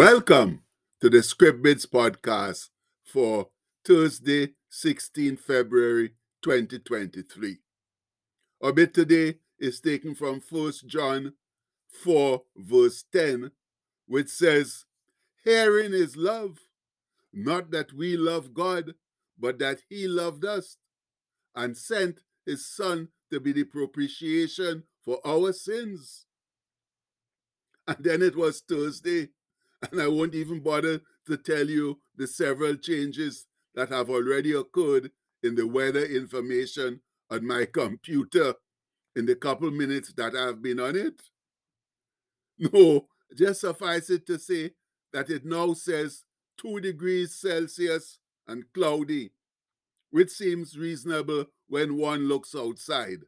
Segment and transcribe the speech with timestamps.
[0.00, 0.62] Welcome
[1.02, 2.70] to the Script Bits podcast
[3.04, 3.48] for
[3.84, 7.58] Thursday, 16 February 2023.
[8.62, 11.34] Our bit today is taken from 1 John
[12.02, 13.50] 4, verse 10,
[14.06, 14.86] which says,
[15.44, 16.60] Herein is love,
[17.30, 18.94] not that we love God,
[19.38, 20.78] but that He loved us
[21.54, 26.24] and sent His Son to be the propitiation for our sins.
[27.86, 29.28] And then it was Thursday
[29.90, 35.10] and I won't even bother to tell you the several changes that have already occurred
[35.42, 38.54] in the weather information on my computer
[39.16, 41.22] in the couple minutes that I've been on it.
[42.58, 44.72] No, just suffice it to say
[45.12, 46.24] that it now says
[46.58, 49.32] 2 degrees Celsius and cloudy,
[50.10, 53.24] which seems reasonable when one looks outside.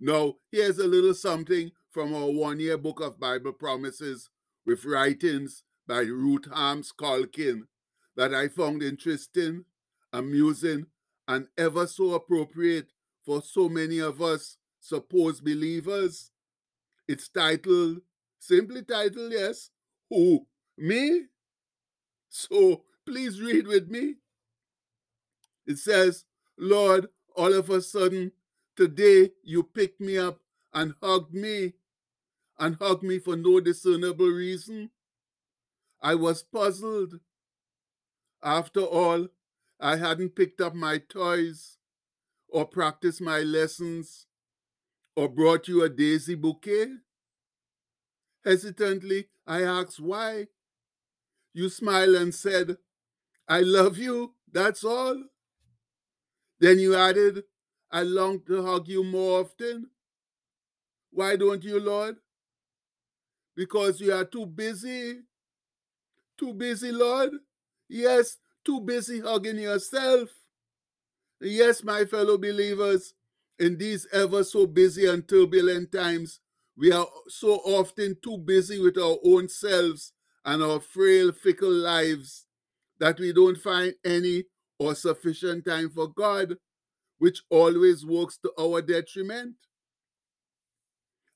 [0.00, 4.28] Now, here's a little something from our one year book of Bible promises
[4.66, 7.66] with writings by Ruth Harms Calkin
[8.16, 9.64] that I found interesting,
[10.12, 10.86] amusing,
[11.26, 12.88] and ever so appropriate
[13.24, 16.30] for so many of us supposed believers.
[17.08, 17.98] It's titled,
[18.38, 19.70] simply titled, yes,
[20.10, 20.46] Who?
[20.76, 21.22] Me?
[22.28, 24.16] So please read with me.
[25.66, 26.24] It says,
[26.58, 28.32] Lord, all of a sudden,
[28.76, 30.40] today you picked me up
[30.72, 31.74] and hugged me
[32.58, 34.90] and hugged me for no discernible reason.
[36.00, 37.20] I was puzzled.
[38.42, 39.28] After all,
[39.80, 41.78] I hadn't picked up my toys
[42.48, 44.26] or practiced my lessons
[45.16, 46.88] or brought you a daisy bouquet.
[48.44, 50.48] Hesitantly, I asked why.
[51.52, 52.76] You smiled and said,
[53.48, 55.22] I love you, that's all.
[56.60, 57.44] Then you added,
[57.90, 59.90] I long to hug you more often.
[61.10, 62.16] Why don't you, Lord?
[63.56, 65.20] Because you are too busy.
[66.38, 67.30] Too busy, Lord?
[67.88, 70.30] Yes, too busy hugging yourself.
[71.40, 73.14] Yes, my fellow believers,
[73.58, 76.40] in these ever so busy and turbulent times,
[76.76, 80.12] we are so often too busy with our own selves
[80.44, 82.46] and our frail, fickle lives
[82.98, 84.44] that we don't find any
[84.78, 86.56] or sufficient time for God,
[87.18, 89.54] which always works to our detriment.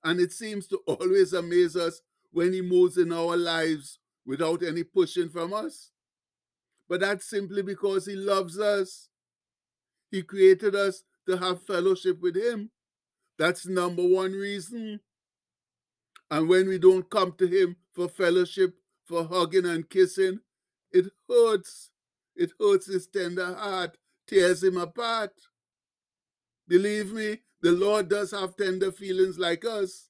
[0.02, 2.00] And it seems to always amaze us
[2.32, 5.90] when He moves in our lives without any pushing from us.
[6.88, 9.08] But that's simply because He loves us.
[10.10, 12.70] He created us to have fellowship with Him.
[13.38, 15.00] That's number one reason.
[16.30, 18.74] And when we don't come to Him for fellowship,
[19.04, 20.40] for hugging and kissing,
[20.92, 21.90] it hurts.
[22.36, 23.96] It hurts His tender heart,
[24.26, 25.32] tears Him apart.
[26.66, 30.07] Believe me, the Lord does have tender feelings like us.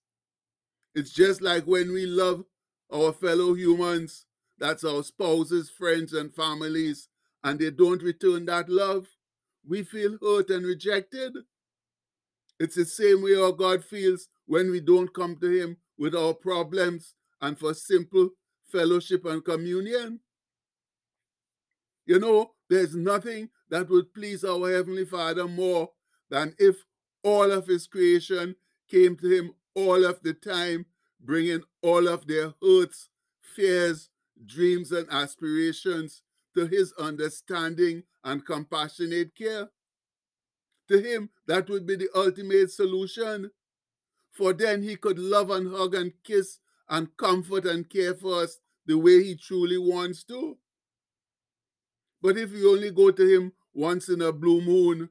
[0.98, 2.42] It's just like when we love
[2.92, 4.26] our fellow humans,
[4.58, 7.06] that's our spouses, friends, and families,
[7.44, 9.06] and they don't return that love,
[9.64, 11.34] we feel hurt and rejected.
[12.58, 16.34] It's the same way our God feels when we don't come to Him with our
[16.34, 18.30] problems and for simple
[18.72, 20.18] fellowship and communion.
[22.06, 25.90] You know, there's nothing that would please our Heavenly Father more
[26.28, 26.74] than if
[27.22, 28.56] all of His creation
[28.90, 30.86] came to Him all of the time,
[31.20, 33.08] bringing all of their hurts,
[33.40, 34.10] fears,
[34.44, 36.22] dreams, and aspirations
[36.54, 39.68] to his understanding and compassionate care.
[40.88, 43.50] To him, that would be the ultimate solution.
[44.30, 46.58] For then he could love and hug and kiss
[46.88, 50.56] and comfort and care for us the way he truly wants to.
[52.22, 55.10] But if we only go to him once in a blue moon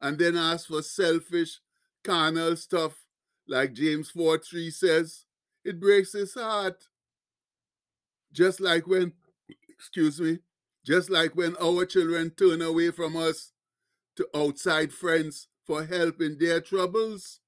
[0.00, 1.60] and then ask for selfish,
[2.04, 2.94] carnal stuff,
[3.48, 5.25] like James 4 3 says,
[5.66, 6.84] it breaks his heart.
[8.32, 9.12] Just like when,
[9.68, 10.38] excuse me,
[10.84, 13.52] just like when our children turn away from us
[14.16, 17.40] to outside friends for help in their troubles.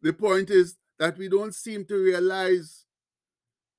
[0.00, 2.86] The point is that we don't seem to realize,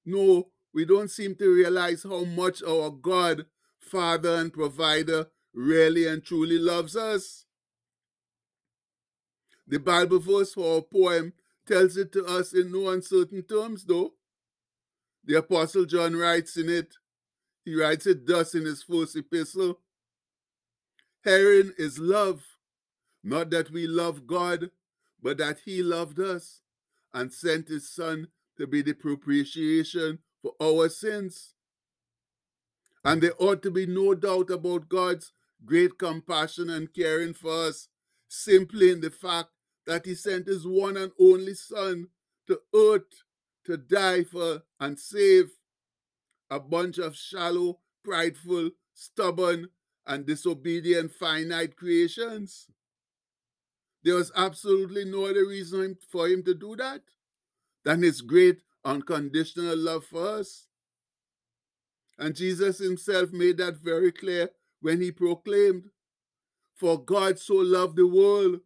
[0.05, 3.45] no, we don't seem to realize how much our God,
[3.79, 7.45] Father, and Provider really and truly loves us.
[9.65, 11.33] The Bible verse for our poem
[11.67, 14.13] tells it to us in no uncertain terms, though.
[15.23, 16.95] The Apostle John writes in it,
[17.65, 19.79] he writes it thus in his first epistle
[21.23, 22.43] Herein is love,
[23.23, 24.71] not that we love God,
[25.21, 26.61] but that he loved us
[27.13, 31.55] and sent his Son to be the propitiation for our sins.
[33.03, 35.33] And there ought to be no doubt about God's
[35.65, 37.89] great compassion and caring for us
[38.29, 39.49] simply in the fact
[39.87, 42.07] that he sent his one and only Son
[42.45, 43.23] to earth
[43.65, 45.49] to die for and save
[46.49, 49.69] a bunch of shallow, prideful, stubborn,
[50.05, 52.67] and disobedient finite creations.
[54.03, 57.01] There was absolutely no other reason for him to do that
[57.83, 60.67] than his great unconditional love for us.
[62.17, 64.49] And Jesus himself made that very clear
[64.81, 65.89] when he proclaimed,
[66.75, 68.61] For God so loved the world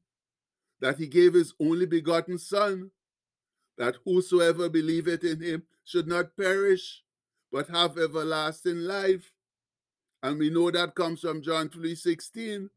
[0.81, 2.92] that he gave his only begotten Son,
[3.78, 7.04] that whosoever believeth in him should not perish,
[7.51, 9.31] but have everlasting life.
[10.24, 12.69] And we know that comes from John 3:16.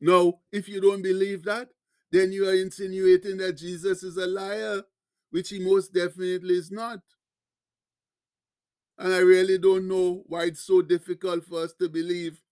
[0.00, 1.70] Now, if you don't believe that,
[2.10, 4.84] then you are insinuating that Jesus is a liar,
[5.30, 7.00] which he most definitely is not.
[8.96, 12.42] And I really don't know why it's so difficult for us to believe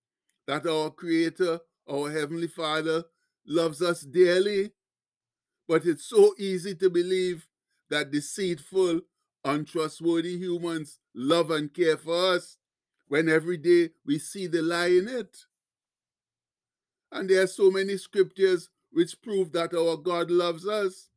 [0.46, 3.04] that our Creator, our Heavenly Father,
[3.46, 4.72] loves us dearly.
[5.68, 7.46] But it's so easy to believe
[7.90, 9.00] that deceitful,
[9.44, 12.56] untrustworthy humans love and care for us
[13.08, 15.36] when every day we see the lie in it.
[17.12, 21.08] And there are so many scriptures which prove that our God loves us.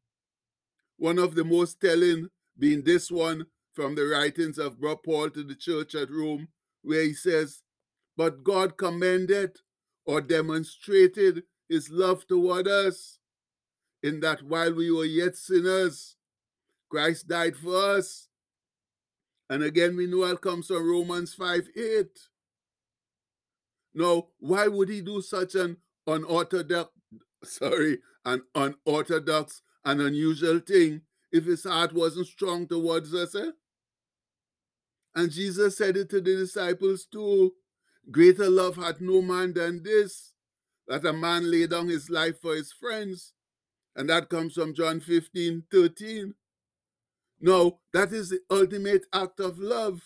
[0.98, 5.56] One of the most telling being this one from the writings of Paul to the
[5.56, 6.50] church at Rome,
[6.84, 7.62] where he says,
[8.18, 9.58] But God commended
[10.06, 13.19] or demonstrated his love toward us,
[14.01, 16.16] in that while we were yet sinners,
[16.89, 18.27] Christ died for us.
[19.50, 22.07] And again, we know it comes from Romans 5 8.
[23.94, 26.92] Now, why would he do such an unorthodox,
[27.44, 31.01] sorry, an unorthodox and unusual thing
[31.31, 33.36] if his heart wasn't strong towards us?
[33.36, 33.51] Eh?
[35.16, 37.54] And Jesus said it to the disciples too.
[38.12, 40.33] Greater love hath no man than this,
[40.90, 43.34] that a man lay down his life for his friends.
[43.96, 46.34] And that comes from John 15, 13.
[47.42, 50.02] No, that is the ultimate act of love,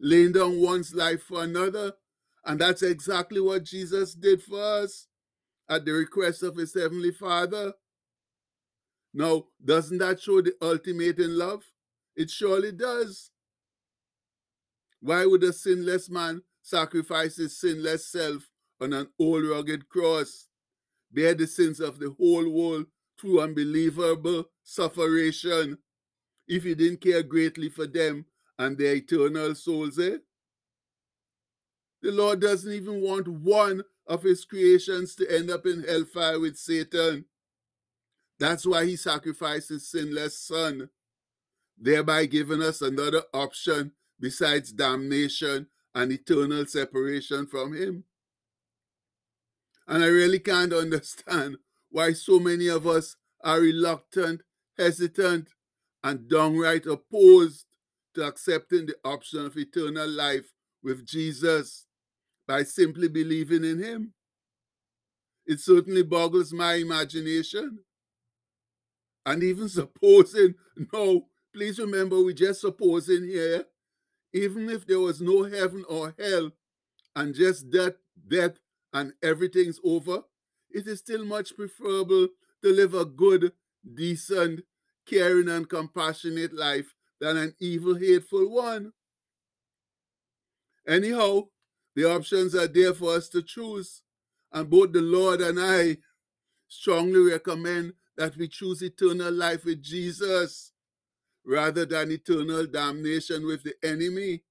[0.00, 1.92] laying down one's life for another.
[2.44, 5.08] And that's exactly what Jesus did for us
[5.68, 7.72] at the request of his heavenly Father.
[9.12, 11.64] Now, doesn't that show the ultimate in love?
[12.14, 13.30] It surely does.
[15.00, 18.48] Why would a sinless man sacrifice his sinless self
[18.80, 20.48] on an old rugged cross,
[21.10, 22.86] bear the sins of the whole world
[23.18, 25.78] through unbelievable sufferation,
[26.46, 28.26] if he didn't care greatly for them
[28.58, 30.18] and their eternal souls, eh?
[32.02, 36.58] The Lord doesn't even want one of his creations to end up in hellfire with
[36.58, 37.24] Satan.
[38.38, 40.90] That's why he sacrificed his sinless son,
[41.78, 48.04] thereby giving us another option besides damnation and eternal separation from him.
[49.86, 51.56] And I really can't understand
[51.90, 54.42] why so many of us are reluctant,
[54.78, 55.48] hesitant,
[56.02, 57.66] and downright opposed
[58.14, 60.52] to accepting the option of eternal life
[60.82, 61.86] with Jesus
[62.46, 64.12] by simply believing in him.
[65.46, 67.80] It certainly boggles my imagination.
[69.26, 70.54] And even supposing,
[70.92, 73.64] no, please remember, we're just supposing here,
[74.32, 76.50] even if there was no heaven or hell
[77.16, 77.94] and just death,
[78.26, 78.58] death,
[78.94, 80.22] and everything's over,
[80.70, 82.28] it is still much preferable
[82.62, 83.52] to live a good,
[83.94, 84.62] decent,
[85.04, 88.92] caring, and compassionate life than an evil, hateful one.
[90.86, 91.42] Anyhow,
[91.94, 94.02] the options are there for us to choose,
[94.52, 95.98] and both the Lord and I
[96.68, 100.72] strongly recommend that we choose eternal life with Jesus
[101.44, 104.42] rather than eternal damnation with the enemy.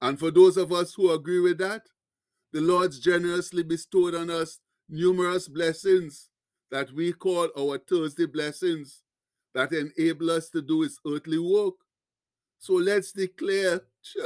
[0.00, 1.82] And for those of us who agree with that,
[2.52, 6.28] the Lord's generously bestowed on us numerous blessings
[6.70, 9.02] that we call our Thursday blessings
[9.54, 11.74] that enable us to do his earthly work.
[12.58, 13.80] So let's declare,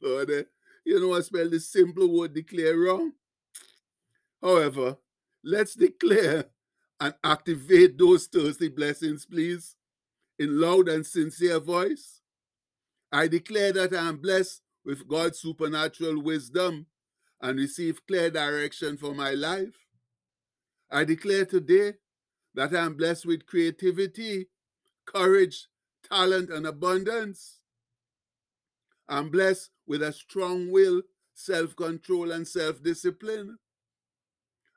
[0.00, 0.42] Lord, eh,
[0.84, 3.12] you know I spell the simple word declare wrong.
[4.40, 4.96] However,
[5.44, 6.46] let's declare
[7.00, 9.76] and activate those Thursday blessings, please,
[10.38, 12.20] in loud and sincere voice.
[13.12, 16.86] I declare that I am blessed with God's supernatural wisdom
[17.42, 19.74] and receive clear direction for my life.
[20.90, 21.94] I declare today
[22.54, 24.46] that I am blessed with creativity,
[25.04, 25.66] courage,
[26.08, 27.60] talent, and abundance.
[29.08, 31.02] I'm blessed with a strong will,
[31.34, 33.58] self control, and self discipline.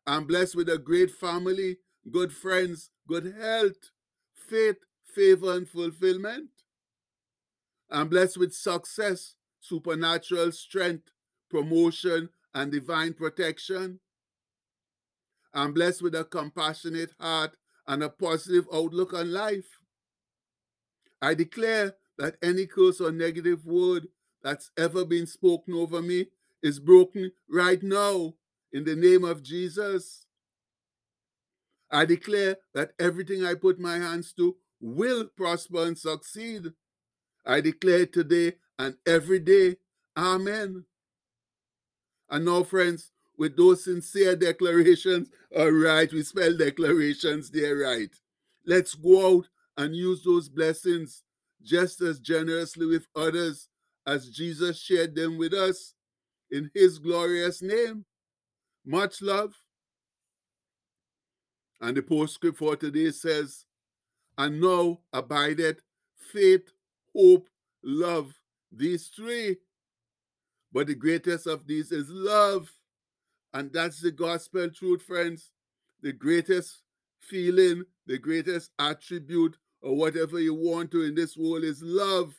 [0.08, 1.78] I'm blessed with a great family,
[2.12, 3.92] good friends, good health,
[4.34, 6.50] faith, favor, and fulfillment.
[7.92, 11.10] I'm blessed with success, supernatural strength,
[11.50, 14.00] promotion, and divine protection.
[15.54, 19.68] I'm blessed with a compassionate heart and a positive outlook on life.
[21.22, 24.08] I declare that any curse or negative word
[24.42, 26.28] that's ever been spoken over me
[26.64, 28.34] is broken right now
[28.72, 30.26] in the name of Jesus.
[31.92, 36.74] I declare that everything I put my hands to will prosper and succeed.
[37.46, 39.78] I declare today and every day.
[40.18, 40.86] Amen.
[42.30, 48.14] And now, friends, with those sincere declarations, all right, we spell declarations there right.
[48.66, 51.24] Let's go out and use those blessings
[51.62, 53.68] just as generously with others
[54.08, 55.94] as Jesus shared them with us
[56.52, 58.06] in his glorious name.
[58.86, 59.54] Much love.
[61.82, 63.66] And the postscript for today says,
[64.38, 65.82] And now abideth
[66.32, 66.72] faith,
[67.16, 67.50] hope,
[67.84, 68.34] love,
[68.72, 69.58] these three.
[70.76, 72.70] But the greatest of these is love.
[73.54, 75.52] And that's the gospel truth, friends.
[76.02, 76.82] The greatest
[77.22, 82.36] feeling, the greatest attribute, or whatever you want to in this world is love.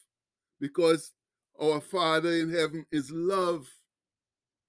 [0.60, 1.14] Because
[1.58, 3.66] our Father in heaven is love.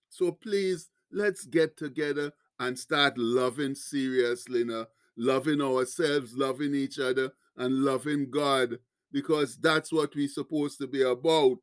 [0.07, 2.31] So please, let's get together
[2.61, 4.85] and start loving seriously now.
[5.17, 8.79] Loving ourselves, loving each other, and loving God.
[9.11, 11.59] Because that's what we're supposed to be about.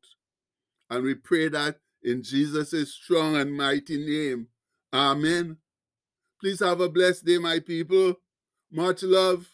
[0.91, 4.47] And we pray that in Jesus' strong and mighty name.
[4.93, 5.57] Amen.
[6.39, 8.19] Please have a blessed day, my people.
[8.71, 9.47] Much love.